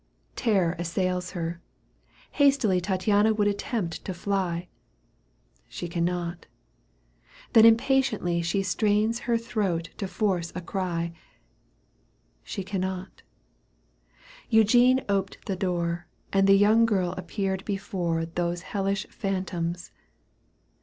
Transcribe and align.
Terror 0.35 0.75
assails 0.79 1.33
her. 1.37 1.61
Hastily 2.31 2.77
i 2.77 2.79
Tattiema 2.79 3.37
would 3.37 3.47
attempt 3.47 4.03
to 4.03 4.15
fly,— 4.15 4.67
She 5.69 5.87
cannot— 5.87 6.47
then 7.53 7.67
impatiently 7.67 8.41
She 8.41 8.63
strains 8.63 9.19
her 9.29 9.37
throat 9.37 9.91
to 9.97 10.07
force 10.07 10.51
a 10.55 10.61
cry— 10.61 11.13
She 12.51 12.63
cannot— 12.63 13.21
^Eugene 14.51 15.05
oped 15.07 15.45
the 15.45 15.55
door 15.55 16.07
And 16.33 16.47
the 16.47 16.57
young 16.57 16.87
girl 16.87 17.11
appeared 17.11 17.63
before 17.63 18.25
Those 18.25 18.63
hellish 18.63 19.05
phantoms. 19.07 19.91